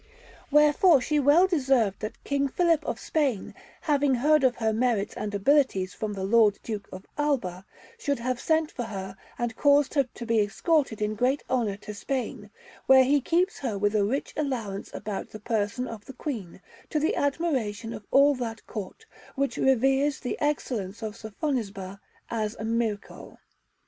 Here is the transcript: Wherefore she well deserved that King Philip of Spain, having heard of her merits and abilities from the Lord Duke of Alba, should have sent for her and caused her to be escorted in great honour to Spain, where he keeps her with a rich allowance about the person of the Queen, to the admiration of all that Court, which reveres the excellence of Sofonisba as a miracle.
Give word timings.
Wherefore 0.49 0.99
she 0.99 1.19
well 1.19 1.45
deserved 1.45 1.99
that 1.99 2.23
King 2.23 2.47
Philip 2.47 2.83
of 2.85 2.99
Spain, 2.99 3.53
having 3.81 4.15
heard 4.15 4.43
of 4.43 4.55
her 4.55 4.73
merits 4.73 5.13
and 5.15 5.31
abilities 5.35 5.93
from 5.93 6.13
the 6.13 6.23
Lord 6.23 6.57
Duke 6.63 6.89
of 6.91 7.05
Alba, 7.19 7.67
should 7.99 8.17
have 8.17 8.39
sent 8.39 8.71
for 8.71 8.85
her 8.85 9.15
and 9.37 9.55
caused 9.55 9.93
her 9.93 10.05
to 10.11 10.25
be 10.25 10.39
escorted 10.39 11.03
in 11.03 11.13
great 11.13 11.43
honour 11.51 11.77
to 11.81 11.93
Spain, 11.93 12.49
where 12.87 13.03
he 13.03 13.21
keeps 13.21 13.59
her 13.59 13.77
with 13.77 13.95
a 13.95 14.03
rich 14.03 14.33
allowance 14.35 14.89
about 14.91 15.29
the 15.29 15.39
person 15.39 15.87
of 15.87 16.05
the 16.05 16.13
Queen, 16.13 16.61
to 16.89 16.99
the 16.99 17.15
admiration 17.15 17.93
of 17.93 18.07
all 18.09 18.33
that 18.33 18.65
Court, 18.65 19.05
which 19.35 19.57
reveres 19.57 20.19
the 20.19 20.35
excellence 20.41 21.03
of 21.03 21.15
Sofonisba 21.15 21.99
as 22.31 22.55
a 22.55 22.65
miracle. 22.65 23.37